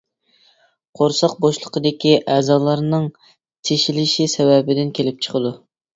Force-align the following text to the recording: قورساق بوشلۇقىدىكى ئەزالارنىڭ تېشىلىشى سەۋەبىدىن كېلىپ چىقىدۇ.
قورساق 1.01 1.35
بوشلۇقىدىكى 1.43 2.15
ئەزالارنىڭ 2.37 3.07
تېشىلىشى 3.69 4.27
سەۋەبىدىن 4.37 4.95
كېلىپ 5.01 5.21
چىقىدۇ. 5.29 5.55